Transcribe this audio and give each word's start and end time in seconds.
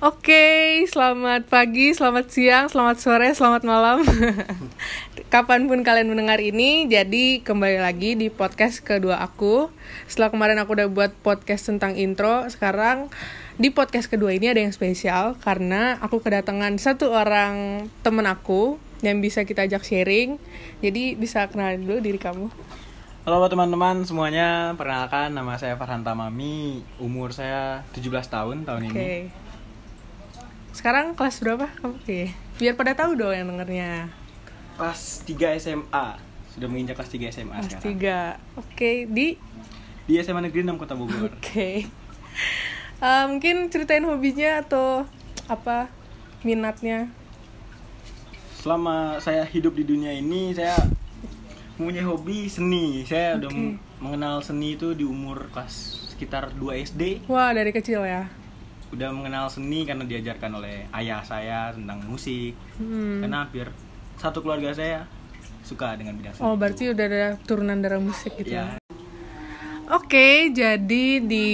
Oke, 0.00 0.80
selamat 0.88 1.52
pagi, 1.52 1.92
selamat 1.92 2.32
siang, 2.32 2.72
selamat 2.72 3.04
sore, 3.04 3.36
selamat 3.36 3.68
malam. 3.68 4.00
Kapan 5.34 5.68
pun 5.68 5.84
kalian 5.84 6.08
mendengar 6.08 6.40
ini, 6.40 6.88
jadi 6.88 7.44
kembali 7.44 7.84
lagi 7.84 8.16
di 8.16 8.32
podcast 8.32 8.80
kedua 8.80 9.20
aku. 9.20 9.68
Setelah 10.08 10.32
kemarin 10.32 10.56
aku 10.56 10.72
udah 10.72 10.88
buat 10.88 11.12
podcast 11.20 11.68
tentang 11.68 12.00
intro, 12.00 12.48
sekarang 12.48 13.12
di 13.60 13.68
podcast 13.68 14.08
kedua 14.08 14.32
ini 14.32 14.48
ada 14.48 14.64
yang 14.64 14.72
spesial 14.72 15.36
karena 15.44 16.00
aku 16.00 16.24
kedatangan 16.24 16.80
satu 16.80 17.12
orang 17.12 17.84
temen 18.00 18.24
aku 18.24 18.80
yang 19.04 19.20
bisa 19.20 19.44
kita 19.44 19.68
ajak 19.68 19.84
sharing. 19.84 20.40
Jadi 20.80 21.12
bisa 21.12 21.44
kenalin 21.52 21.84
dulu 21.84 22.00
diri 22.00 22.16
kamu. 22.16 22.48
Halo 23.28 23.52
teman-teman 23.52 24.00
semuanya, 24.08 24.72
perkenalkan 24.80 25.36
nama 25.36 25.60
saya 25.60 25.76
Farhan 25.76 26.00
Tamami, 26.00 26.80
umur 26.96 27.36
saya 27.36 27.84
17 27.92 28.08
tahun 28.32 28.64
tahun 28.64 28.88
Oke. 28.88 28.96
ini. 28.96 29.49
Sekarang 30.80 31.12
kelas 31.12 31.44
berapa 31.44 31.68
kamu? 31.76 31.92
Oke. 31.92 32.32
Biar 32.56 32.72
pada 32.72 32.96
tahu 32.96 33.12
dong 33.12 33.36
yang 33.36 33.44
dengernya. 33.46 34.08
Kelas 34.80 35.20
3 35.28 35.60
SMA, 35.60 36.06
sudah 36.50 36.66
menginjak 36.66 36.96
kelas 36.96 37.12
3 37.12 37.28
SMA 37.30 37.52
Kelas 37.54 37.68
sekarang. 37.68 37.84
tiga. 37.84 38.18
Oke, 38.56 39.04
di 39.04 39.36
Di 40.08 40.16
SMA 40.18 40.40
Negeri 40.40 40.64
6 40.64 40.80
Kota 40.80 40.96
Bogor. 40.96 41.28
Oke. 41.28 41.84
Eh, 42.96 43.24
mungkin 43.28 43.68
ceritain 43.68 44.00
hobinya 44.02 44.60
atau 44.60 45.04
apa 45.46 45.92
minatnya? 46.40 47.12
Selama 48.56 49.20
saya 49.20 49.44
hidup 49.44 49.72
di 49.72 49.84
dunia 49.84 50.10
ini, 50.10 50.52
saya 50.52 50.80
mempunyai 51.76 52.04
hobi 52.04 52.44
seni. 52.46 53.04
Saya 53.04 53.36
udah 53.36 53.48
Oke. 53.48 53.56
m- 53.56 53.76
mengenal 54.00 54.40
seni 54.40 54.76
itu 54.76 54.92
di 54.92 55.04
umur 55.04 55.48
kelas 55.50 55.72
sekitar 56.10 56.52
2 56.52 56.72
SD. 56.82 57.24
Wah, 57.26 57.52
dari 57.52 57.68
kecil 57.68 58.00
ya. 58.00 58.32
Udah 58.90 59.08
mengenal 59.14 59.46
seni 59.46 59.86
karena 59.86 60.02
diajarkan 60.02 60.58
oleh 60.58 60.90
ayah 60.98 61.22
saya 61.22 61.70
tentang 61.70 62.02
musik. 62.06 62.58
Hmm. 62.78 63.22
Karena 63.22 63.46
hampir 63.46 63.70
satu 64.18 64.42
keluarga 64.42 64.74
saya 64.74 65.06
suka 65.62 65.94
dengan 65.94 66.18
bidang 66.18 66.34
seni. 66.34 66.44
Oh, 66.44 66.54
itu. 66.54 66.60
berarti 66.60 66.82
udah 66.90 67.04
ada 67.06 67.26
turunan 67.46 67.78
darah 67.78 68.02
musik 68.02 68.34
gitu. 68.38 68.54
ya. 68.54 68.76
ya. 68.76 68.90
Oke, 69.90 70.54
jadi 70.54 71.18
di 71.18 71.48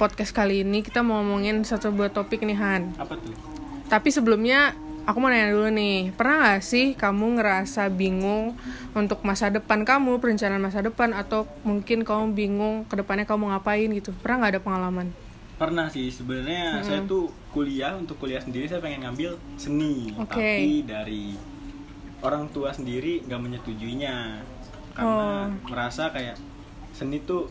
podcast 0.00 0.32
kali 0.32 0.64
ini 0.64 0.80
kita 0.80 1.04
mau 1.04 1.20
ngomongin 1.20 1.68
satu 1.68 1.92
buah 1.92 2.08
topik 2.08 2.40
nih 2.40 2.56
Han. 2.56 2.96
Apa 2.96 3.20
tuh? 3.20 3.36
Tapi 3.92 4.08
sebelumnya 4.08 4.72
aku 5.04 5.20
mau 5.20 5.28
nanya 5.28 5.52
dulu 5.52 5.68
nih, 5.72 6.16
pernah 6.16 6.56
gak 6.56 6.64
sih 6.64 6.96
kamu 6.96 7.36
ngerasa 7.36 7.92
bingung 7.92 8.56
untuk 8.96 9.20
masa 9.20 9.52
depan 9.52 9.84
kamu, 9.84 10.16
perencanaan 10.16 10.64
masa 10.64 10.80
depan 10.80 11.12
atau 11.12 11.44
mungkin 11.60 12.08
kamu 12.08 12.32
bingung 12.32 12.88
ke 12.88 12.96
depannya 12.96 13.28
kamu 13.28 13.52
ngapain 13.52 13.88
gitu? 13.92 14.16
Pernah 14.16 14.48
gak 14.48 14.52
ada 14.56 14.60
pengalaman? 14.64 15.27
Pernah 15.58 15.90
sih 15.90 16.06
sebenarnya 16.08 16.80
saya 16.80 17.02
tuh 17.02 17.26
kuliah 17.50 17.98
untuk 17.98 18.22
kuliah 18.22 18.38
sendiri 18.38 18.70
saya 18.70 18.78
pengen 18.78 19.02
ngambil 19.02 19.34
seni 19.58 20.14
Oke. 20.14 20.38
tapi 20.38 20.86
dari 20.86 21.34
orang 22.22 22.46
tua 22.50 22.70
sendiri 22.70 23.26
nggak 23.26 23.40
menyetujuinya 23.42 24.38
karena 24.94 25.50
Oh. 25.50 25.70
merasa 25.70 26.10
kayak 26.10 26.38
seni 26.94 27.22
tuh 27.22 27.50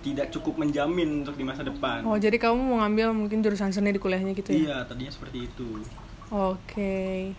tidak 0.00 0.28
cukup 0.28 0.60
menjamin 0.60 1.24
untuk 1.24 1.32
di 1.32 1.44
masa 1.44 1.64
depan. 1.64 2.04
Oh, 2.04 2.16
jadi 2.20 2.36
kamu 2.36 2.60
mau 2.60 2.84
ngambil 2.84 3.16
mungkin 3.16 3.40
jurusan 3.40 3.72
seni 3.72 3.88
di 3.88 4.00
kuliahnya 4.00 4.36
gitu 4.36 4.52
ya? 4.52 4.56
Iya 4.60 4.76
tadinya 4.84 5.08
seperti 5.08 5.48
itu. 5.48 5.80
Oke. 6.28 7.32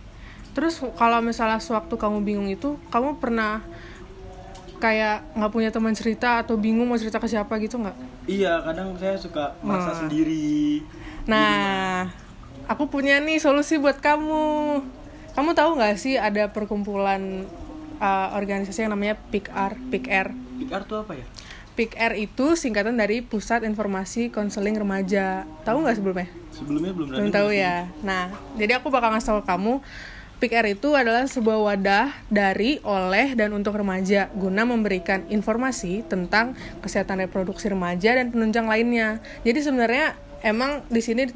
Terus 0.58 0.82
kalau 0.98 1.22
misalnya 1.22 1.62
sewaktu 1.62 1.94
kamu 1.94 2.26
bingung 2.26 2.50
itu, 2.50 2.82
kamu 2.90 3.22
pernah 3.22 3.62
kayak 4.78 5.24
nggak 5.34 5.52
punya 5.52 5.70
teman 5.70 5.94
cerita 5.94 6.44
atau 6.44 6.56
bingung 6.56 6.86
mau 6.86 7.00
cerita 7.00 7.18
ke 7.18 7.26
siapa 7.26 7.56
gitu 7.58 7.80
nggak? 7.80 7.96
Iya 8.26 8.60
kadang 8.62 8.94
saya 8.96 9.16
suka 9.16 9.56
merasa 9.62 9.92
Nah. 9.92 9.98
sendiri. 10.06 10.82
Nah, 11.26 12.12
aku 12.66 12.88
punya 12.88 13.18
nih 13.20 13.40
solusi 13.40 13.78
buat 13.78 13.98
kamu. 13.98 14.82
Kamu 15.34 15.52
tahu 15.52 15.76
nggak 15.76 15.96
sih 15.96 16.16
ada 16.16 16.48
perkumpulan 16.50 17.44
uh, 17.98 18.28
organisasi 18.34 18.86
yang 18.86 18.94
namanya 18.94 19.20
PIKR, 19.30 19.76
PIKR. 19.90 20.28
PR 20.64 20.84
tuh 20.84 21.04
apa 21.04 21.16
ya? 21.16 21.26
PIKR 21.76 22.16
itu 22.16 22.56
singkatan 22.56 22.96
dari 22.96 23.20
Pusat 23.20 23.68
Informasi 23.68 24.32
Konseling 24.32 24.80
Remaja. 24.80 25.44
Tahu 25.68 25.84
nggak 25.84 26.00
sebelumnya? 26.00 26.28
Sebelumnya 26.56 26.92
belum 26.96 27.08
Belum 27.12 27.32
tahu 27.36 27.52
ya. 27.52 27.92
Nah, 28.00 28.32
jadi 28.56 28.80
aku 28.80 28.88
bakal 28.88 29.12
ngasih 29.12 29.28
tahu 29.36 29.40
ke 29.44 29.48
kamu 29.52 29.74
PIKR 30.36 30.76
itu 30.76 30.92
adalah 30.94 31.26
sebuah 31.26 31.60
wadah 31.64 32.12
dari, 32.28 32.84
oleh, 32.84 33.34
dan 33.40 33.56
untuk 33.56 33.80
remaja 33.80 34.28
guna 34.36 34.68
memberikan 34.68 35.24
informasi 35.32 36.04
tentang 36.06 36.54
kesehatan 36.84 37.24
reproduksi 37.24 37.72
remaja 37.72 38.20
dan 38.20 38.36
penunjang 38.36 38.68
lainnya. 38.68 39.24
Jadi 39.48 39.60
sebenarnya 39.64 40.20
emang 40.44 40.84
di 40.92 41.00
sini 41.00 41.32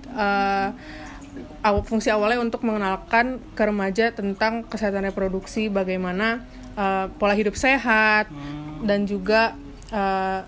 aw- 1.64 1.86
fungsi 1.88 2.12
awalnya 2.12 2.44
untuk 2.44 2.62
mengenalkan 2.68 3.40
ke 3.56 3.64
remaja 3.64 4.12
tentang 4.12 4.68
kesehatan 4.68 5.08
reproduksi, 5.08 5.72
bagaimana 5.72 6.44
eh, 6.76 7.06
pola 7.16 7.34
hidup 7.36 7.56
sehat, 7.56 8.28
Hmm, 8.32 8.84
dan 8.88 9.08
juga 9.08 9.56
eh, 9.92 10.42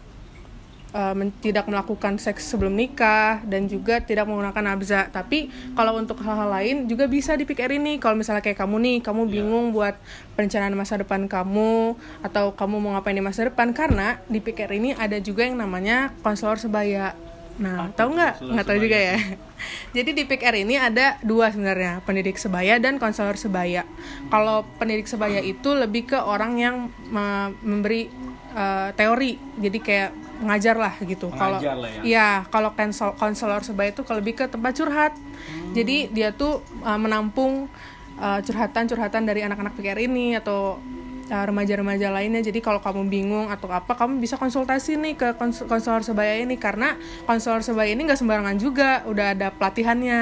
eh, 0.92 1.14
men- 1.14 1.32
tidak 1.40 1.66
melakukan 1.66 2.16
seks 2.16 2.46
sebelum 2.46 2.72
nikah 2.72 3.40
dan 3.44 3.66
juga 3.66 4.00
tidak 4.00 4.28
menggunakan 4.28 4.64
nabza. 4.66 5.08
Tapi 5.08 5.48
kalau 5.72 5.96
untuk 5.96 6.20
hal-hal 6.20 6.52
lain 6.52 6.76
juga 6.86 7.08
bisa 7.08 7.34
di 7.34 7.44
PKR 7.44 7.76
ini. 7.76 7.98
Kalau 7.98 8.14
misalnya 8.14 8.40
kayak 8.40 8.60
kamu 8.60 8.76
nih, 8.78 8.98
kamu 9.00 9.22
Iya. 9.26 9.32
bingung 9.32 9.66
buat 9.72 9.96
perencanaan 10.34 10.76
masa 10.76 11.00
depan 11.00 11.26
kamu 11.26 11.96
atau 12.22 12.52
kamu 12.52 12.76
mau 12.78 12.92
ngapain 12.94 13.16
di 13.16 13.24
masa 13.24 13.48
depan 13.48 13.72
karena 13.72 14.20
di 14.28 14.38
PKR 14.38 14.72
ini 14.74 14.92
ada 14.94 15.16
juga 15.18 15.48
yang 15.48 15.56
namanya 15.56 16.12
konselor 16.22 16.60
sebaya. 16.60 17.16
Nah, 17.60 17.92
tahu 17.92 18.16
nggak? 18.16 18.34
Nggak 18.40 18.66
tahu 18.66 18.78
juga 18.80 18.98
ya. 18.98 19.18
Jadi 19.96 20.10
di 20.16 20.24
PKR 20.24 20.56
ini 20.64 20.76
ada 20.80 21.20
dua 21.22 21.52
sebenarnya, 21.52 22.00
pendidik 22.08 22.40
sebaya 22.40 22.80
dan 22.80 22.98
konselor 22.98 23.36
sebaya. 23.36 23.84
Kalau 24.32 24.64
pendidik 24.80 25.06
sebaya 25.06 25.44
itu 25.44 25.76
lebih 25.76 26.16
ke 26.16 26.18
orang 26.18 26.58
yang 26.58 26.76
me- 27.12 27.52
memberi 27.62 28.08
eh, 28.52 28.90
teori, 28.96 29.40
jadi 29.64 29.80
kayak 29.80 30.12
mengajar 30.44 30.76
lah 30.76 30.94
gitu. 31.00 31.32
Kalau 31.32 31.60
ya. 31.62 32.02
Iya, 32.04 32.28
kalau 32.52 32.76
konsel- 32.76 33.16
konselor 33.16 33.64
sebaya 33.64 33.96
itu 33.96 34.04
lebih 34.04 34.34
ke 34.36 34.46
tempat 34.50 34.76
curhat. 34.76 35.14
Hmm. 35.16 35.72
Jadi 35.72 36.12
dia 36.12 36.36
tuh 36.36 36.60
eh, 36.84 37.00
menampung 37.00 37.70
eh, 38.18 38.40
curhatan-curhatan 38.44 39.24
dari 39.24 39.46
anak-anak 39.46 39.76
PKR 39.78 40.04
ini 40.04 40.36
atau 40.36 40.82
remaja-remaja 41.32 42.12
lainnya. 42.12 42.44
Jadi 42.44 42.60
kalau 42.60 42.84
kamu 42.84 43.08
bingung 43.08 43.48
atau 43.48 43.72
apa, 43.72 43.96
kamu 43.96 44.20
bisa 44.20 44.36
konsultasi 44.36 45.00
nih 45.00 45.16
ke 45.16 45.28
kons- 45.40 45.64
konselor 45.64 46.04
sebaya 46.04 46.44
ini 46.44 46.60
karena 46.60 47.00
konselor 47.24 47.64
sebaya 47.64 47.96
ini 47.96 48.04
nggak 48.04 48.20
sembarangan 48.20 48.60
juga, 48.60 49.08
udah 49.08 49.32
ada 49.32 49.48
pelatihannya. 49.56 50.22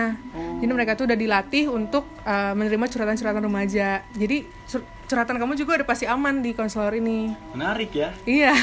Jadi 0.62 0.72
mereka 0.76 0.94
tuh 0.94 1.10
udah 1.10 1.18
dilatih 1.18 1.74
untuk 1.74 2.06
eh, 2.22 2.54
menerima 2.54 2.86
curhatan-curhatan 2.86 3.42
remaja. 3.42 4.06
Jadi 4.14 4.46
cur- 4.70 4.86
curhatan 5.10 5.42
kamu 5.42 5.58
juga 5.58 5.82
udah 5.82 5.88
pasti 5.90 6.06
aman 6.06 6.46
di 6.46 6.54
konselor 6.54 6.94
ini. 6.94 7.34
Menarik 7.58 7.90
ya. 7.90 8.14
Iya, 8.30 8.54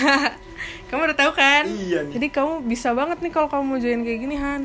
kamu 0.94 1.10
udah 1.10 1.18
tahu 1.18 1.32
kan? 1.34 1.66
Iya 1.66 2.06
nih. 2.06 2.12
Jadi 2.14 2.26
kamu 2.30 2.62
bisa 2.62 2.94
banget 2.94 3.18
nih 3.18 3.32
kalau 3.34 3.50
kamu 3.50 3.62
mau 3.66 3.78
join 3.82 4.06
kayak 4.06 4.20
gini 4.22 4.36
Han. 4.38 4.62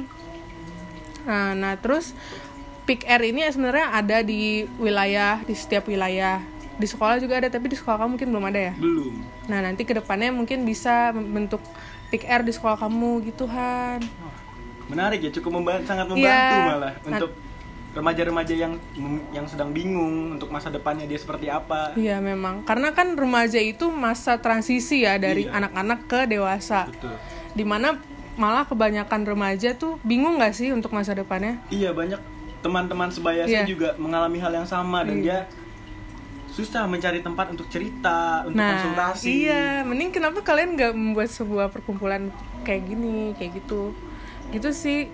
Nah, 1.26 1.54
nah 1.58 1.74
terus 1.82 2.14
Pick 2.82 3.06
R 3.06 3.22
ini 3.22 3.46
sebenarnya 3.46 3.94
ada 3.94 4.26
di 4.26 4.66
wilayah 4.82 5.42
di 5.46 5.54
setiap 5.54 5.86
wilayah. 5.90 6.42
Di 6.82 6.90
sekolah 6.90 7.22
juga 7.22 7.38
ada, 7.38 7.46
tapi 7.54 7.70
di 7.70 7.78
sekolah 7.78 8.02
kamu 8.02 8.18
mungkin 8.18 8.28
belum 8.34 8.46
ada 8.50 8.60
ya. 8.60 8.74
Belum. 8.74 9.14
Nah 9.46 9.62
nanti 9.62 9.86
ke 9.86 9.94
depannya 9.94 10.34
mungkin 10.34 10.66
bisa 10.66 11.14
membentuk 11.14 11.62
Pick 12.10 12.26
di 12.26 12.52
sekolah 12.52 12.76
kamu 12.82 13.24
gitu 13.30 13.46
Han. 13.48 14.02
Menarik 14.90 15.24
ya, 15.24 15.32
cukup 15.32 15.62
membantu, 15.62 15.88
sangat 15.88 16.10
membantu 16.10 16.28
Iya. 16.28 16.68
malah 16.68 16.94
untuk 17.08 17.32
remaja-remaja 17.92 18.54
yang 18.58 18.74
yang 19.32 19.46
sedang 19.48 19.72
bingung 19.72 20.36
untuk 20.36 20.52
masa 20.52 20.68
depannya 20.68 21.08
dia 21.08 21.16
seperti 21.16 21.48
apa. 21.48 21.94
Iya 21.96 22.20
memang, 22.20 22.68
karena 22.68 22.92
kan 22.92 23.16
remaja 23.16 23.62
itu 23.62 23.88
masa 23.94 24.42
transisi 24.42 25.06
ya 25.08 25.16
dari 25.22 25.48
Iya. 25.48 25.56
anak-anak 25.56 26.00
ke 26.10 26.20
dewasa. 26.28 26.90
Betul. 26.92 27.16
Di 27.56 27.64
mana 27.64 27.96
malah 28.36 28.68
kebanyakan 28.68 29.22
remaja 29.24 29.72
tuh 29.78 29.96
bingung 30.04 30.40
gak 30.42 30.56
sih 30.58 30.74
untuk 30.76 30.92
masa 30.92 31.16
depannya? 31.16 31.60
Iya 31.72 31.96
banyak 31.96 32.20
teman-teman 32.60 33.08
sebaya 33.12 33.44
Iya. 33.48 33.64
saya 33.64 33.72
juga 33.72 33.96
mengalami 33.96 34.40
hal 34.40 34.52
yang 34.52 34.68
sama 34.68 35.04
dan 35.08 35.20
Iya. 35.20 35.24
dia 35.24 35.38
susah 36.52 36.84
mencari 36.86 37.24
tempat 37.24 37.50
untuk 37.50 37.72
cerita, 37.72 38.44
untuk 38.44 38.60
Nah, 38.60 38.76
konsultasi. 38.76 39.48
iya, 39.48 39.82
mending 39.82 40.12
kenapa 40.12 40.44
kalian 40.44 40.76
nggak 40.76 40.92
membuat 40.92 41.32
sebuah 41.32 41.72
perkumpulan 41.72 42.28
kayak 42.62 42.92
gini, 42.92 43.32
kayak 43.40 43.64
gitu, 43.64 43.96
gitu 44.52 44.70
sih. 44.72 45.08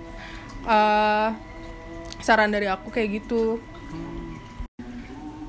eh 0.67 1.29
saran 2.19 2.51
dari 2.51 2.67
aku 2.67 2.91
kayak 2.91 3.23
gitu. 3.23 3.61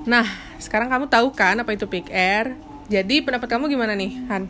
Nah, 0.06 0.23
sekarang 0.56 0.87
kamu 0.88 1.11
tahu 1.11 1.35
kan 1.35 1.58
apa 1.58 1.75
itu 1.75 1.91
Pick 1.91 2.06
Air? 2.08 2.55
Jadi 2.87 3.20
pendapat 3.20 3.50
kamu 3.50 3.67
gimana 3.67 3.99
nih, 3.99 4.14
Han? 4.31 4.46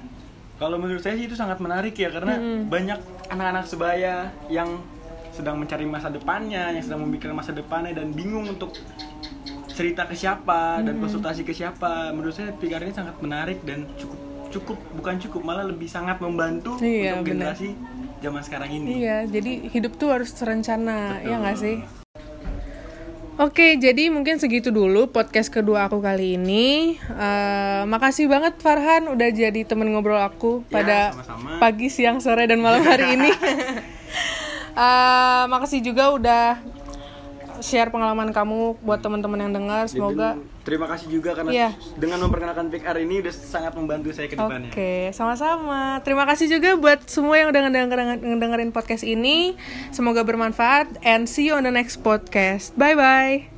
Kalau 0.59 0.77
menurut 0.77 1.01
saya 1.01 1.15
sih 1.17 1.25
itu 1.25 1.39
sangat 1.39 1.59
menarik 1.59 1.95
ya 1.95 2.11
karena 2.11 2.37
banyak 2.67 2.99
anak-anak 3.31 3.65
sebaya 3.65 4.29
yang 4.51 4.83
sedang 5.31 5.57
mencari 5.57 5.87
masa 5.87 6.11
depannya, 6.11 6.75
yang 6.75 6.83
sedang 6.83 7.07
memikirkan 7.07 7.39
masa 7.39 7.55
depannya 7.55 7.95
dan 7.95 8.11
bingung 8.11 8.45
untuk 8.45 8.75
cerita 9.79 10.03
ke 10.03 10.15
siapa 10.15 10.83
dan 10.83 10.99
konsultasi 10.99 11.47
ke 11.47 11.55
siapa. 11.55 12.11
Menurut 12.11 12.35
saya 12.35 12.51
pikir 12.51 12.83
ini 12.83 12.91
sangat 12.91 13.15
menarik 13.23 13.63
dan 13.63 13.87
cukup 13.95 14.19
cukup 14.49 14.75
bukan 14.93 15.21
cukup 15.21 15.45
malah 15.45 15.63
lebih 15.63 15.87
sangat 15.87 16.19
membantu 16.19 16.81
Iya, 16.81 17.15
untuk 17.15 17.31
benar. 17.31 17.55
generasi 17.55 17.69
zaman 18.19 18.43
sekarang 18.43 18.71
ini. 18.75 18.91
Iya, 18.99 19.29
jadi 19.29 19.53
hidup 19.69 19.95
tuh 19.95 20.09
harus 20.11 20.33
terencana, 20.33 21.21
ya 21.21 21.37
nggak 21.37 21.57
sih? 21.57 21.77
Oke, 23.39 23.79
jadi 23.79 24.11
mungkin 24.11 24.43
segitu 24.43 24.75
dulu 24.75 25.07
podcast 25.07 25.47
kedua 25.47 25.87
aku 25.87 26.03
kali 26.03 26.35
ini. 26.35 26.99
Eh, 26.99 27.83
makasih 27.87 28.27
banget 28.27 28.59
Farhan 28.59 29.07
udah 29.07 29.31
jadi 29.31 29.63
temen 29.63 29.95
ngobrol 29.95 30.19
aku 30.19 30.67
Ya, 30.67 30.75
pada 30.75 30.99
sama-sama. 31.15 31.63
pagi, 31.63 31.87
siang, 31.87 32.19
sore, 32.19 32.51
dan 32.51 32.59
malam 32.59 32.83
hari 32.83 33.15
ini. 33.15 33.31
Eh, 34.79 35.45
makasih 35.49 35.83
juga 35.83 36.15
udah 36.15 36.45
share 37.61 37.89
pengalaman 37.89 38.31
kamu 38.31 38.79
buat 38.79 38.99
teman-teman 38.99 39.39
yang 39.41 39.53
dengar. 39.53 39.85
Semoga 39.87 40.35
Dan 40.35 40.47
terima 40.63 40.87
kasih 40.87 41.09
juga 41.09 41.33
karena 41.33 41.51
Iya. 41.51 41.69
dengan 41.95 42.19
memperkenalkan 42.21 42.69
Pick 42.69 42.83
R 42.83 42.99
ini 42.99 43.21
udah 43.21 43.31
sangat 43.31 43.73
membantu 43.73 44.11
saya 44.11 44.27
ke 44.27 44.35
depannya. 44.35 44.71
Oke, 44.71 45.11
sama-sama. 45.13 45.99
Terima 46.01 46.25
kasih 46.25 46.49
juga 46.49 46.75
buat 46.75 47.05
semua 47.05 47.37
yang 47.37 47.49
udah 47.49 47.61
ngedenger- 47.65 48.21
ngedengerin 48.21 48.71
podcast 48.71 49.03
ini. 49.03 49.59
Semoga 49.91 50.23
bermanfaat 50.23 51.01
and 51.03 51.25
see 51.25 51.47
you 51.47 51.55
on 51.55 51.63
the 51.63 51.73
next 51.73 52.01
podcast. 52.01 52.75
Bye 52.75 52.95
bye. 52.95 53.58